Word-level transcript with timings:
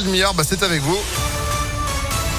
demi-heure, 0.00 0.34
bah, 0.34 0.42
c'est 0.46 0.62
avec 0.62 0.80
vous. 0.82 0.98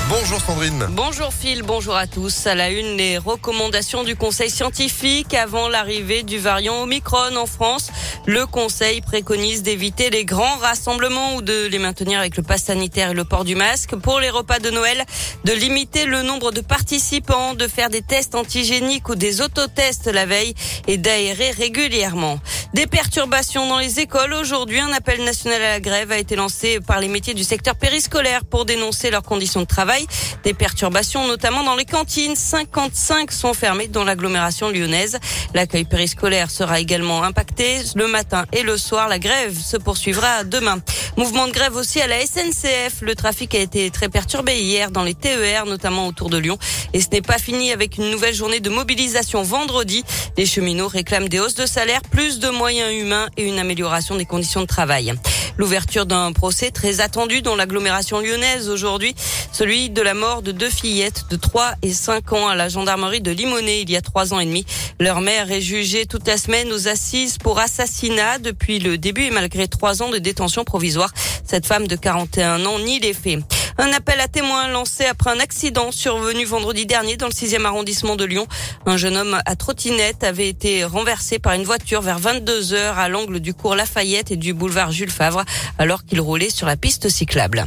Bonjour 0.07 0.39
Sandrine. 0.39 0.85
Bonjour 0.91 1.33
Phil, 1.33 1.63
bonjour 1.63 1.95
à 1.95 2.05
tous. 2.05 2.45
À 2.45 2.53
la 2.53 2.69
une, 2.69 2.95
les 2.95 3.17
recommandations 3.17 4.03
du 4.03 4.15
Conseil 4.15 4.51
scientifique 4.51 5.33
avant 5.33 5.67
l'arrivée 5.67 6.21
du 6.21 6.37
variant 6.37 6.83
Omicron 6.83 7.35
en 7.35 7.47
France. 7.47 7.89
Le 8.27 8.45
Conseil 8.45 9.01
préconise 9.01 9.63
d'éviter 9.63 10.11
les 10.11 10.23
grands 10.23 10.57
rassemblements 10.57 11.35
ou 11.35 11.41
de 11.41 11.65
les 11.65 11.79
maintenir 11.79 12.19
avec 12.19 12.37
le 12.37 12.43
pass 12.43 12.65
sanitaire 12.65 13.11
et 13.11 13.13
le 13.15 13.25
port 13.25 13.45
du 13.45 13.55
masque. 13.55 13.95
Pour 13.95 14.19
les 14.19 14.29
repas 14.29 14.59
de 14.59 14.69
Noël, 14.69 15.03
de 15.43 15.53
limiter 15.53 16.05
le 16.05 16.21
nombre 16.21 16.51
de 16.51 16.61
participants, 16.61 17.55
de 17.55 17.67
faire 17.67 17.89
des 17.89 18.03
tests 18.03 18.35
antigéniques 18.35 19.09
ou 19.09 19.15
des 19.15 19.41
autotests 19.41 20.05
la 20.05 20.27
veille 20.27 20.53
et 20.87 20.97
d'aérer 20.97 21.49
régulièrement. 21.49 22.39
Des 22.75 22.85
perturbations 22.85 23.67
dans 23.67 23.79
les 23.79 23.99
écoles. 23.99 24.33
Aujourd'hui, 24.33 24.79
un 24.79 24.91
appel 24.93 25.23
national 25.23 25.63
à 25.63 25.69
la 25.69 25.79
grève 25.79 26.11
a 26.11 26.19
été 26.19 26.35
lancé 26.35 26.79
par 26.79 26.99
les 26.99 27.07
métiers 27.07 27.33
du 27.33 27.43
secteur 27.43 27.75
périscolaire 27.75 28.45
pour 28.45 28.65
dénoncer 28.65 29.09
leurs 29.09 29.23
conditions 29.23 29.61
de 29.61 29.65
travail 29.65 29.94
des 30.43 30.53
perturbations, 30.53 31.27
notamment 31.27 31.63
dans 31.63 31.75
les 31.75 31.85
cantines. 31.85 32.35
55 32.35 33.31
sont 33.31 33.53
fermées 33.53 33.87
dans 33.87 34.03
l'agglomération 34.03 34.69
lyonnaise. 34.69 35.19
L'accueil 35.53 35.85
périscolaire 35.85 36.51
sera 36.51 36.79
également 36.79 37.23
impacté 37.23 37.79
le 37.95 38.07
matin 38.07 38.45
et 38.51 38.63
le 38.63 38.77
soir. 38.77 39.07
La 39.07 39.19
grève 39.19 39.57
se 39.57 39.77
poursuivra 39.77 40.43
demain. 40.43 40.79
Mouvement 41.17 41.47
de 41.47 41.51
grève 41.51 41.75
aussi 41.75 42.01
à 42.01 42.07
la 42.07 42.19
SNCF. 42.25 43.01
Le 43.01 43.15
trafic 43.15 43.55
a 43.55 43.59
été 43.59 43.89
très 43.89 44.09
perturbé 44.09 44.59
hier 44.59 44.91
dans 44.91 45.03
les 45.03 45.13
TER, 45.13 45.65
notamment 45.65 46.07
autour 46.07 46.29
de 46.29 46.37
Lyon. 46.37 46.57
Et 46.93 47.01
ce 47.01 47.07
n'est 47.11 47.21
pas 47.21 47.37
fini 47.37 47.71
avec 47.71 47.97
une 47.97 48.09
nouvelle 48.11 48.33
journée 48.33 48.59
de 48.59 48.69
mobilisation 48.69 49.43
vendredi. 49.43 50.03
Les 50.37 50.45
cheminots 50.45 50.87
réclament 50.87 51.29
des 51.29 51.39
hausses 51.39 51.55
de 51.55 51.65
salaire, 51.65 52.01
plus 52.01 52.39
de 52.39 52.49
moyens 52.49 52.93
humains 52.93 53.27
et 53.37 53.43
une 53.43 53.59
amélioration 53.59 54.15
des 54.15 54.25
conditions 54.25 54.61
de 54.61 54.67
travail. 54.67 55.13
L'ouverture 55.57 56.05
d'un 56.05 56.33
procès 56.33 56.71
très 56.71 56.99
attendu 56.99 57.41
dans 57.41 57.55
l'agglomération 57.55 58.19
lyonnaise 58.19 58.69
aujourd'hui, 58.69 59.15
celui 59.51 59.89
de 59.89 60.01
la 60.01 60.13
mort 60.13 60.41
de 60.41 60.51
deux 60.51 60.69
fillettes 60.69 61.25
de 61.29 61.37
3 61.37 61.75
et 61.81 61.93
5 61.93 62.33
ans 62.33 62.47
à 62.47 62.55
la 62.55 62.67
gendarmerie 62.67 63.21
de 63.21 63.31
Limonest 63.31 63.83
il 63.83 63.89
y 63.89 63.95
a 63.95 64.01
trois 64.01 64.33
ans 64.33 64.39
et 64.39 64.45
demi. 64.45 64.65
Leur 64.99 65.21
mère 65.21 65.51
est 65.51 65.61
jugée 65.61 66.05
toute 66.05 66.27
la 66.27 66.37
semaine 66.37 66.71
aux 66.71 66.87
assises 66.87 67.37
pour 67.37 67.59
assassinat 67.59 68.37
depuis 68.39 68.79
le 68.79 68.97
début 68.97 69.23
et 69.23 69.31
malgré 69.31 69.67
trois 69.67 70.03
ans 70.03 70.09
de 70.09 70.17
détention 70.17 70.63
provisoire. 70.63 71.11
Cette 71.45 71.65
femme 71.65 71.87
de 71.87 71.95
41 71.95 72.65
ans 72.65 72.79
nie 72.79 72.99
les 72.99 73.13
faits. 73.13 73.39
Un 73.77 73.91
appel 73.91 74.19
à 74.21 74.27
témoins 74.27 74.69
lancé 74.69 75.05
après 75.05 75.31
un 75.31 75.39
accident 75.39 75.91
survenu 75.91 76.45
vendredi 76.45 76.85
dernier 76.85 77.17
dans 77.17 77.27
le 77.27 77.33
6e 77.33 77.65
arrondissement 77.65 78.15
de 78.15 78.23
Lyon. 78.23 78.47
Un 78.85 78.95
jeune 78.95 79.17
homme 79.17 79.37
à 79.45 79.55
trottinette 79.55 80.23
avait 80.23 80.47
été 80.47 80.85
renversé 80.85 81.39
par 81.39 81.53
une 81.53 81.63
voiture 81.63 82.01
vers 82.01 82.19
22 82.19 82.73
heures 82.73 82.97
à 82.97 83.09
l'angle 83.09 83.41
du 83.41 83.53
cours 83.53 83.75
Lafayette 83.75 84.31
et 84.31 84.37
du 84.37 84.53
boulevard 84.53 84.91
Jules 84.91 85.11
Favre 85.11 85.43
alors 85.77 86.05
qu'il 86.05 86.21
roulait 86.21 86.49
sur 86.49 86.67
la 86.67 86.77
piste 86.77 87.09
cyclable. 87.09 87.65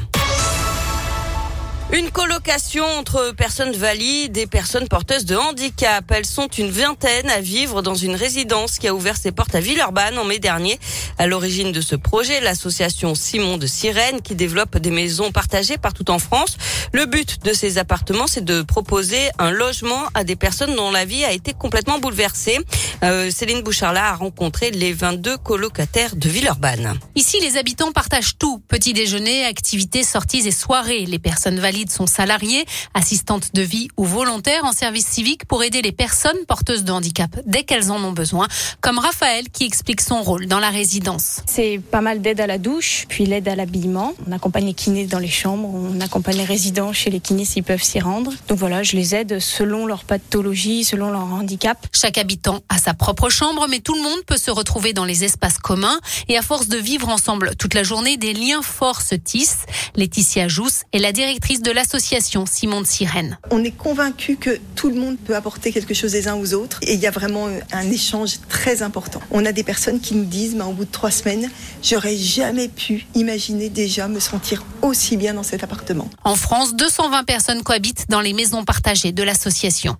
Une 1.90 2.10
colocation 2.10 2.84
entre 2.84 3.32
personnes 3.34 3.72
valides 3.72 4.36
et 4.36 4.46
personnes 4.46 4.88
porteuses 4.88 5.24
de 5.24 5.36
handicap. 5.36 6.04
Elles 6.10 6.26
sont 6.26 6.46
une 6.48 6.70
vingtaine 6.70 7.30
à 7.30 7.40
vivre 7.40 7.80
dans 7.80 7.94
une 7.94 8.14
résidence 8.14 8.78
qui 8.78 8.88
a 8.88 8.94
ouvert 8.94 9.16
ses 9.16 9.32
portes 9.32 9.54
à 9.54 9.60
Villeurbanne 9.60 10.18
en 10.18 10.24
mai 10.24 10.38
dernier. 10.38 10.78
À 11.16 11.26
l'origine 11.26 11.72
de 11.72 11.80
ce 11.80 11.96
projet, 11.96 12.42
l'association 12.42 13.14
Simon 13.14 13.56
de 13.56 13.66
Sirène 13.66 14.20
qui 14.20 14.34
développe 14.34 14.76
des 14.76 14.90
maisons 14.90 15.32
partagées 15.32 15.78
partout 15.78 16.10
en 16.10 16.18
France. 16.18 16.58
Le 16.92 17.06
but 17.06 17.42
de 17.42 17.54
ces 17.54 17.78
appartements, 17.78 18.26
c'est 18.26 18.44
de 18.44 18.60
proposer 18.60 19.30
un 19.38 19.50
logement 19.50 20.02
à 20.12 20.24
des 20.24 20.36
personnes 20.36 20.76
dont 20.76 20.90
la 20.90 21.06
vie 21.06 21.24
a 21.24 21.32
été 21.32 21.54
complètement 21.54 21.98
bouleversée. 21.98 22.58
Euh, 23.02 23.30
Céline 23.30 23.62
Bouchardla 23.62 24.10
a 24.10 24.14
rencontré 24.14 24.70
les 24.72 24.92
22 24.92 25.38
colocataires 25.38 26.16
de 26.16 26.28
Villeurbanne. 26.28 27.00
Ici, 27.14 27.38
les 27.40 27.56
habitants 27.56 27.92
partagent 27.92 28.36
tout. 28.36 28.60
Petit 28.68 28.92
déjeuner, 28.92 29.46
activités, 29.46 30.04
sorties 30.04 30.46
et 30.46 30.52
soirées. 30.52 31.06
Les 31.06 31.18
personnes 31.18 31.58
valides 31.58 31.77
sont 31.86 32.06
salariés, 32.06 32.64
assistantes 32.94 33.54
de 33.54 33.62
vie 33.62 33.88
ou 33.96 34.04
volontaires 34.04 34.64
en 34.64 34.72
service 34.72 35.06
civique 35.06 35.44
pour 35.44 35.62
aider 35.62 35.82
les 35.82 35.92
personnes 35.92 36.38
porteuses 36.46 36.84
de 36.84 36.92
handicap 36.92 37.30
dès 37.46 37.62
qu'elles 37.62 37.92
en 37.92 38.02
ont 38.02 38.12
besoin, 38.12 38.48
comme 38.80 38.98
Raphaël 38.98 39.48
qui 39.50 39.64
explique 39.64 40.00
son 40.00 40.22
rôle 40.22 40.46
dans 40.46 40.58
la 40.58 40.70
résidence. 40.70 41.42
C'est 41.46 41.80
pas 41.90 42.00
mal 42.00 42.20
d'aide 42.20 42.40
à 42.40 42.46
la 42.46 42.58
douche, 42.58 43.06
puis 43.08 43.26
l'aide 43.26 43.48
à 43.48 43.56
l'habillement. 43.56 44.14
On 44.26 44.32
accompagne 44.32 44.66
les 44.66 44.74
kinés 44.74 45.06
dans 45.06 45.18
les 45.18 45.28
chambres, 45.28 45.68
on 45.72 46.00
accompagne 46.00 46.36
les 46.36 46.44
résidents 46.44 46.92
chez 46.92 47.10
les 47.10 47.20
kinés 47.20 47.44
s'ils 47.44 47.64
peuvent 47.64 47.82
s'y 47.82 48.00
rendre. 48.00 48.32
Donc 48.48 48.58
voilà, 48.58 48.82
je 48.82 48.96
les 48.96 49.14
aide 49.14 49.38
selon 49.38 49.86
leur 49.86 50.04
pathologie, 50.04 50.84
selon 50.84 51.10
leur 51.10 51.22
handicap. 51.22 51.86
Chaque 51.92 52.18
habitant 52.18 52.60
a 52.68 52.78
sa 52.78 52.94
propre 52.94 53.30
chambre, 53.30 53.66
mais 53.68 53.80
tout 53.80 53.94
le 53.94 54.02
monde 54.02 54.22
peut 54.26 54.36
se 54.36 54.50
retrouver 54.50 54.92
dans 54.92 55.04
les 55.04 55.24
espaces 55.24 55.58
communs 55.58 55.98
et 56.28 56.36
à 56.36 56.42
force 56.42 56.68
de 56.68 56.76
vivre 56.76 57.08
ensemble 57.08 57.54
toute 57.56 57.74
la 57.74 57.82
journée, 57.82 58.16
des 58.16 58.32
liens 58.32 58.62
forts 58.62 59.02
se 59.02 59.14
tissent. 59.14 59.66
Laetitia 59.96 60.48
Jousse 60.48 60.82
est 60.92 60.98
la 60.98 61.12
directrice 61.12 61.62
de 61.62 61.67
de 61.68 61.72
l'association 61.74 62.46
Simon 62.46 62.80
de 62.80 62.86
Sirène. 62.86 63.36
On 63.50 63.62
est 63.62 63.76
convaincu 63.76 64.36
que 64.36 64.58
tout 64.74 64.88
le 64.88 64.94
monde 64.94 65.18
peut 65.18 65.36
apporter 65.36 65.70
quelque 65.70 65.92
chose 65.92 66.14
les 66.14 66.26
uns 66.26 66.34
aux 66.34 66.54
autres 66.54 66.78
et 66.80 66.94
il 66.94 67.00
y 67.00 67.06
a 67.06 67.10
vraiment 67.10 67.46
un 67.72 67.90
échange 67.90 68.38
très 68.48 68.82
important. 68.82 69.20
On 69.30 69.44
a 69.44 69.52
des 69.52 69.64
personnes 69.64 70.00
qui 70.00 70.14
nous 70.14 70.24
disent, 70.24 70.56
bah, 70.56 70.64
au 70.64 70.72
bout 70.72 70.86
de 70.86 70.90
trois 70.90 71.10
semaines, 71.10 71.50
j'aurais 71.82 72.16
jamais 72.16 72.68
pu 72.68 73.06
imaginer 73.14 73.68
déjà 73.68 74.08
me 74.08 74.18
sentir 74.18 74.64
aussi 74.80 75.18
bien 75.18 75.34
dans 75.34 75.42
cet 75.42 75.62
appartement. 75.62 76.08
En 76.24 76.36
France, 76.36 76.74
220 76.74 77.24
personnes 77.24 77.62
cohabitent 77.62 78.06
dans 78.08 78.22
les 78.22 78.32
maisons 78.32 78.64
partagées 78.64 79.12
de 79.12 79.22
l'association. 79.22 79.98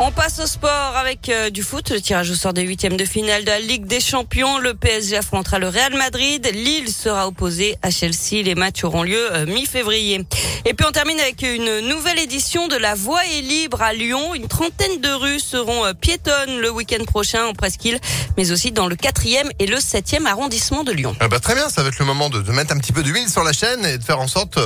On 0.00 0.12
passe 0.12 0.38
au 0.38 0.46
sport 0.46 0.96
avec 0.96 1.28
euh, 1.28 1.50
du 1.50 1.64
foot. 1.64 1.90
Le 1.90 2.00
tirage 2.00 2.30
au 2.30 2.34
sort 2.34 2.52
des 2.52 2.62
huitièmes 2.62 2.96
de 2.96 3.04
finale 3.04 3.42
de 3.42 3.50
la 3.50 3.58
Ligue 3.58 3.84
des 3.84 3.98
Champions. 3.98 4.58
Le 4.58 4.74
PSG 4.74 5.16
affrontera 5.16 5.58
le 5.58 5.66
Real 5.66 5.92
Madrid. 5.96 6.48
Lille 6.54 6.88
sera 6.88 7.26
opposé 7.26 7.74
à 7.82 7.90
Chelsea. 7.90 8.44
Les 8.44 8.54
matchs 8.54 8.84
auront 8.84 9.02
lieu 9.02 9.32
euh, 9.32 9.44
mi-février. 9.46 10.24
Et 10.68 10.74
puis 10.74 10.84
on 10.86 10.92
termine 10.92 11.18
avec 11.18 11.40
une 11.40 11.88
nouvelle 11.88 12.18
édition 12.18 12.68
de 12.68 12.76
La 12.76 12.94
Voie 12.94 13.24
est 13.24 13.40
libre 13.40 13.80
à 13.80 13.94
Lyon. 13.94 14.34
Une 14.34 14.48
trentaine 14.48 15.00
de 15.00 15.08
rues 15.08 15.40
seront 15.40 15.86
euh, 15.86 15.94
piétonnes 15.94 16.58
le 16.60 16.70
week-end 16.70 17.02
prochain 17.06 17.46
en 17.46 17.54
Presqu'île, 17.54 17.98
mais 18.36 18.50
aussi 18.50 18.70
dans 18.70 18.86
le 18.86 18.94
quatrième 18.94 19.48
et 19.60 19.66
le 19.66 19.80
septième 19.80 20.26
arrondissement 20.26 20.84
de 20.84 20.92
Lyon. 20.92 21.16
Ah 21.20 21.28
bah 21.28 21.40
très 21.40 21.54
bien, 21.54 21.70
ça 21.70 21.82
va 21.82 21.88
être 21.88 21.98
le 21.98 22.04
moment 22.04 22.28
de, 22.28 22.42
mettre 22.52 22.74
un 22.74 22.78
petit 22.78 22.92
peu 22.92 23.02
d'huile 23.02 23.30
sur 23.30 23.44
la 23.44 23.54
chaîne 23.54 23.82
et 23.86 23.96
de 23.96 24.04
faire 24.04 24.20
en 24.20 24.28
sorte 24.28 24.58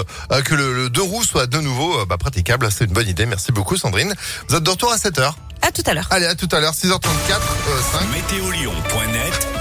que 0.44 0.54
le, 0.56 0.90
deux 0.90 1.02
roues 1.02 1.22
soit 1.22 1.46
de 1.46 1.58
nouveau 1.58 2.04
bah, 2.06 2.19
praticable. 2.19 2.69
C'est 2.72 2.86
une 2.86 2.92
bonne 2.92 3.08
idée. 3.08 3.24
Merci 3.24 3.52
beaucoup 3.52 3.76
Sandrine. 3.76 4.12
Vous 4.48 4.56
êtes 4.56 4.64
de 4.64 4.70
retour 4.70 4.90
à 4.90 4.96
7h. 4.96 5.34
À 5.62 5.70
tout 5.70 5.84
à 5.86 5.94
l'heure. 5.94 6.08
Allez, 6.10 6.26
à 6.26 6.34
tout 6.34 6.48
à 6.50 6.58
l'heure, 6.58 6.74
6h34, 6.74 6.98
5. 7.92 8.08
Météolion.net 8.12 9.52